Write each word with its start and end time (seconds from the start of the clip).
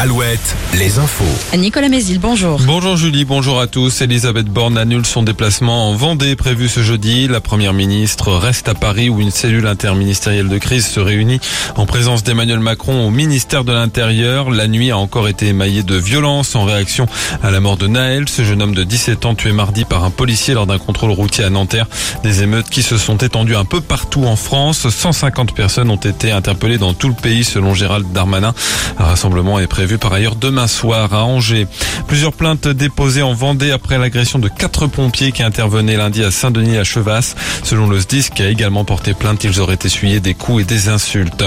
Alouette, 0.00 0.54
les 0.78 1.00
infos. 1.00 1.24
Nicolas 1.56 1.88
Mézil, 1.88 2.20
bonjour. 2.20 2.60
Bonjour 2.64 2.96
Julie, 2.96 3.24
bonjour 3.24 3.60
à 3.60 3.66
tous. 3.66 4.00
Elisabeth 4.00 4.46
Borne 4.46 4.78
annule 4.78 5.04
son 5.04 5.24
déplacement 5.24 5.90
en 5.90 5.94
Vendée 5.94 6.36
prévu 6.36 6.68
ce 6.68 6.84
jeudi. 6.84 7.26
La 7.26 7.40
première 7.40 7.72
ministre 7.72 8.32
reste 8.32 8.68
à 8.68 8.74
Paris 8.74 9.10
où 9.10 9.20
une 9.20 9.32
cellule 9.32 9.66
interministérielle 9.66 10.48
de 10.48 10.58
crise 10.58 10.86
se 10.86 11.00
réunit 11.00 11.40
en 11.74 11.84
présence 11.84 12.22
d'Emmanuel 12.22 12.60
Macron 12.60 13.08
au 13.08 13.10
ministère 13.10 13.64
de 13.64 13.72
l'Intérieur. 13.72 14.52
La 14.52 14.68
nuit 14.68 14.92
a 14.92 14.98
encore 14.98 15.26
été 15.26 15.48
émaillée 15.48 15.82
de 15.82 15.96
violence 15.96 16.54
en 16.54 16.64
réaction 16.64 17.08
à 17.42 17.50
la 17.50 17.58
mort 17.58 17.76
de 17.76 17.88
Naël, 17.88 18.28
ce 18.28 18.44
jeune 18.44 18.62
homme 18.62 18.76
de 18.76 18.84
17 18.84 19.26
ans 19.26 19.34
tué 19.34 19.50
mardi 19.50 19.84
par 19.84 20.04
un 20.04 20.10
policier 20.10 20.54
lors 20.54 20.68
d'un 20.68 20.78
contrôle 20.78 21.10
routier 21.10 21.42
à 21.42 21.50
Nanterre. 21.50 21.88
Des 22.22 22.44
émeutes 22.44 22.70
qui 22.70 22.84
se 22.84 22.98
sont 22.98 23.16
étendues 23.16 23.56
un 23.56 23.64
peu 23.64 23.80
partout 23.80 24.26
en 24.26 24.36
France. 24.36 24.88
150 24.88 25.56
personnes 25.56 25.90
ont 25.90 25.96
été 25.96 26.30
interpellées 26.30 26.78
dans 26.78 26.94
tout 26.94 27.08
le 27.08 27.14
pays 27.14 27.42
selon 27.42 27.74
Gérald 27.74 28.06
Darmanin. 28.12 28.54
Un 28.96 29.04
rassemblement 29.04 29.58
est 29.58 29.66
prévu 29.66 29.87
vu 29.88 29.98
par 29.98 30.12
ailleurs 30.12 30.36
demain 30.36 30.66
soir 30.66 31.14
à 31.14 31.24
Angers. 31.24 31.66
Plusieurs 32.06 32.34
plaintes 32.34 32.68
déposées 32.68 33.22
en 33.22 33.32
Vendée 33.32 33.70
après 33.70 33.96
l'agression 33.96 34.38
de 34.38 34.48
quatre 34.48 34.86
pompiers 34.86 35.32
qui 35.32 35.42
intervenaient 35.42 35.96
lundi 35.96 36.22
à 36.22 36.30
Saint-Denis 36.30 36.76
à 36.76 36.84
Chevas. 36.84 37.34
Selon 37.62 37.88
le 37.88 37.98
SDIS 37.98 38.28
qui 38.34 38.42
a 38.42 38.50
également 38.50 38.84
porté 38.84 39.14
plainte, 39.14 39.44
ils 39.44 39.60
auraient 39.60 39.78
essuyé 39.82 40.20
des 40.20 40.34
coups 40.34 40.62
et 40.62 40.64
des 40.66 40.90
insultes. 40.90 41.42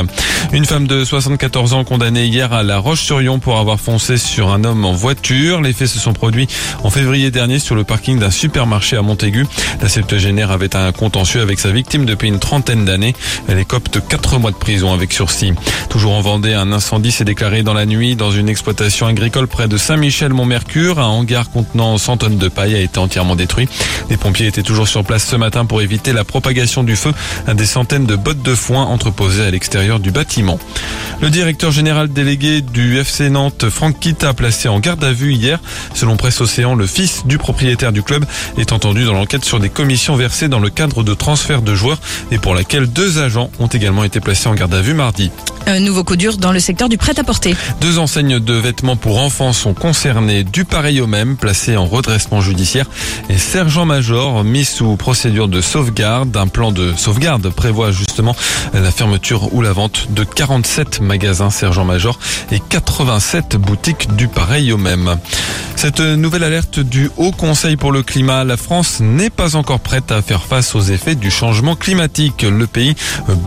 Une 0.54 0.66
femme 0.66 0.88
de 0.88 1.06
74 1.06 1.74
ans 1.74 1.84
condamnée 1.84 2.26
hier 2.26 2.52
à 2.52 2.64
La 2.64 2.80
Roche-sur-Yon 2.80 3.38
pour 3.38 3.60
avoir 3.60 3.80
foncé 3.80 4.18
sur 4.18 4.50
un 4.50 4.64
homme 4.64 4.86
en 4.86 4.94
voiture. 4.94 5.62
Les 5.62 5.74
faits 5.74 5.90
se 5.90 6.00
sont 6.00 6.14
produits 6.14 6.48
en 6.84 6.90
février 6.90 7.30
dernier 7.30 7.60
sur 7.60 7.76
le 7.76 7.84
parking 7.84 8.18
d'un 8.18 8.32
supermarché 8.32 8.98
à 8.98 9.04
Montaigu. 9.04 9.46
La 9.82 9.88
septuagénaire 9.88 10.50
avait 10.50 10.76
un 10.76 10.92
contentieux 10.92 11.42
avec 11.42 11.60
sa 11.60 11.70
victime 11.70 12.06
depuis 12.06 12.30
une 12.30 12.40
trentaine 12.40 12.86
d'années. 12.86 13.14
Elle 13.48 13.60
écope 13.60 13.92
de 13.92 14.00
4 14.00 14.40
mois 14.40 14.52
de 14.52 14.56
prison 14.56 14.92
avec 14.94 15.14
sursis. 15.14 15.54
Toujours 15.90 16.14
en 16.14 16.22
Vendée, 16.22 16.54
un 16.54 16.72
incendie 16.72 17.12
s'est 17.12 17.26
déclaré 17.26 17.62
dans 17.62 17.74
la 17.74 17.86
nuit 17.86 18.16
dans 18.16 18.31
une 18.32 18.50
exploitation 18.50 19.08
agricole 19.08 19.48
près 19.48 19.68
de 19.68 19.78
Saint-Michel-Montmercure. 19.78 21.00
Un 21.00 21.06
hangar 21.06 21.50
contenant 21.50 21.98
100 21.98 22.18
tonnes 22.18 22.38
de 22.38 22.48
paille 22.48 22.76
a 22.76 22.80
été 22.80 23.00
entièrement 23.00 23.36
détruit. 23.36 23.68
Les 24.10 24.18
pompiers 24.18 24.48
étaient 24.48 24.64
toujours 24.64 24.88
sur 24.88 25.04
place 25.04 25.26
ce 25.26 25.36
matin 25.36 25.66
pour 25.66 25.82
éviter 25.82 26.14
la 26.14 26.24
propagation 26.24 26.84
du 26.84 26.96
feu 26.96 27.14
à 27.48 27.54
des 27.54 27.66
centaines 27.66 28.06
de 28.06 28.16
bottes 28.16 28.42
de 28.42 28.56
foin 28.56 28.84
entreposées 28.84 29.44
à 29.44 29.52
l'extérieur 29.52 30.00
du 30.00 30.12
bâtiment. 30.12 30.60
Le 31.22 31.30
directeur 31.30 31.72
général 31.72 32.08
délégué 32.10 32.62
du 32.62 32.98
FC 32.98 33.30
Nantes, 33.30 33.70
Franck 33.70 34.00
Kita, 34.00 34.34
placé 34.34 34.70
en 34.70 34.80
garde 34.80 35.04
à 35.04 35.12
vue 35.12 35.34
hier. 35.34 35.60
Selon 35.94 36.18
Presse 36.18 36.42
Océan, 36.42 36.76
le 36.76 36.88
fils 36.88 37.26
du 37.26 37.38
propriétaire 37.38 37.92
du 37.92 38.04
club 38.04 38.26
est 38.58 38.72
entendu 38.72 39.06
dans 39.06 39.14
l'enquête 39.14 39.46
sur 39.46 39.60
des 39.60 39.70
commissions 39.70 40.16
versées 40.16 40.48
dans 40.48 40.60
le 40.60 40.70
cadre 40.70 41.04
de 41.04 41.14
transfert 41.14 41.62
de 41.62 41.76
joueurs 41.76 42.00
et 42.32 42.38
pour 42.38 42.56
laquelle 42.56 42.88
deux 42.88 43.20
agents 43.20 43.52
ont 43.60 43.68
également 43.68 44.04
été 44.04 44.20
placés 44.20 44.50
en 44.50 44.56
garde 44.56 44.74
à 44.74 44.82
vue 44.82 44.94
mardi. 44.94 45.32
Un 45.68 45.80
nouveau 45.80 46.04
coup 46.04 46.16
dur 46.16 46.38
dans 46.38 46.52
le 46.52 46.60
secteur 46.60 46.90
du 46.90 46.98
prêt-à-porter. 46.98 47.56
Deux 47.80 48.00
enseignes 48.00 48.40
de 48.40 48.54
vêtements 48.54 48.96
pour 48.96 49.20
enfants 49.20 49.54
sont 49.54 49.74
concernées 49.74 50.44
du 50.44 50.66
pareil 50.66 51.02
au 51.02 51.08
même, 51.08 51.38
placées 51.38 51.78
en 51.78 51.86
redressement 51.86 52.42
judiciaire. 52.42 52.86
Et 53.30 53.38
sergent-major, 53.38 54.44
mis 54.44 54.66
sous 54.66 54.96
procédure 54.96 55.48
de 55.48 55.62
sauvegarde, 55.62 56.36
un 56.36 56.48
plan 56.48 56.72
de 56.72 56.94
sauvegarde 56.96 57.50
prévoit 57.50 57.92
justement 57.92 58.36
la 58.74 58.92
fermeture 58.92 59.54
ou 59.54 59.62
la 59.62 59.72
vente 59.72 60.08
de 60.12 60.24
47 60.24 61.02
magasins 61.02 61.50
sergent-major 61.50 62.20
et 62.52 62.60
87 62.60 63.56
boutiques 63.56 64.16
du 64.16 64.28
pareil 64.28 64.72
au 64.72 64.78
même. 64.78 65.18
Cette 65.82 66.00
nouvelle 66.00 66.44
alerte 66.44 66.80
du 66.80 67.10
Haut 67.18 67.32
Conseil 67.32 67.76
pour 67.76 67.92
le 67.92 68.04
climat, 68.04 68.44
la 68.44 68.56
France 68.56 69.00
n'est 69.00 69.32
pas 69.32 69.56
encore 69.56 69.80
prête 69.80 70.12
à 70.12 70.22
faire 70.22 70.44
face 70.44 70.76
aux 70.76 70.82
effets 70.82 71.16
du 71.16 71.32
changement 71.32 71.76
climatique. 71.76 72.44
Le 72.44 72.68
pays 72.68 72.94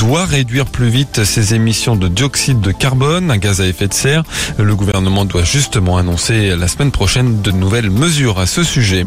doit 0.00 0.24
réduire 0.24 0.66
plus 0.66 0.88
vite 0.88 1.22
ses 1.22 1.54
émissions 1.54 1.94
de 1.94 2.08
dioxyde 2.08 2.60
de 2.60 2.72
carbone, 2.72 3.30
un 3.30 3.36
gaz 3.36 3.60
à 3.60 3.66
effet 3.68 3.86
de 3.86 3.94
serre. 3.94 4.24
Le 4.58 4.74
gouvernement 4.74 5.24
doit 5.24 5.44
justement 5.44 5.96
annoncer 5.96 6.56
la 6.56 6.66
semaine 6.66 6.90
prochaine 6.90 7.40
de 7.40 7.52
nouvelles 7.52 7.90
mesures 7.90 8.40
à 8.40 8.46
ce 8.46 8.64
sujet. 8.64 9.06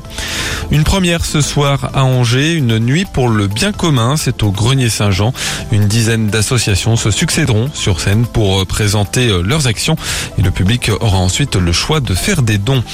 Une 0.71 0.85
première 0.85 1.25
ce 1.25 1.41
soir 1.41 1.91
à 1.93 2.05
Angers, 2.05 2.53
une 2.53 2.79
nuit 2.79 3.05
pour 3.11 3.27
le 3.27 3.47
bien 3.47 3.73
commun, 3.73 4.15
c'est 4.15 4.41
au 4.41 4.51
Grenier 4.51 4.89
Saint-Jean. 4.89 5.33
Une 5.73 5.89
dizaine 5.89 6.27
d'associations 6.27 6.95
se 6.95 7.11
succéderont 7.11 7.69
sur 7.73 7.99
scène 7.99 8.25
pour 8.25 8.65
présenter 8.65 9.27
leurs 9.43 9.67
actions 9.67 9.97
et 10.37 10.41
le 10.41 10.51
public 10.51 10.91
aura 11.01 11.17
ensuite 11.17 11.57
le 11.57 11.73
choix 11.73 11.99
de 11.99 12.13
faire 12.13 12.41
des 12.41 12.57
dons. 12.57 12.85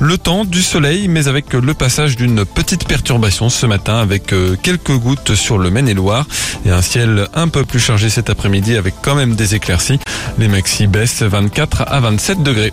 Le 0.00 0.18
temps 0.18 0.44
du 0.44 0.62
soleil, 0.62 1.08
mais 1.08 1.28
avec 1.28 1.52
le 1.52 1.74
passage 1.74 2.16
d'une 2.16 2.44
petite 2.44 2.86
perturbation 2.86 3.48
ce 3.48 3.66
matin 3.66 3.98
avec 3.98 4.32
euh, 4.32 4.56
quelques 4.60 4.96
gouttes 4.96 5.34
sur 5.34 5.58
le 5.58 5.70
Maine-et-Loire 5.70 6.26
et 6.64 6.70
un 6.70 6.82
ciel 6.82 7.28
un 7.34 7.48
peu 7.48 7.64
plus 7.64 7.80
chargé 7.80 8.10
cet 8.10 8.30
après-midi 8.30 8.76
avec 8.76 8.94
quand 9.02 9.14
même 9.14 9.34
des 9.34 9.54
éclaircies. 9.54 10.00
Les 10.38 10.48
maxi 10.48 10.86
baissent 10.86 11.22
24 11.22 11.84
à 11.86 12.00
27 12.00 12.42
degrés. 12.42 12.72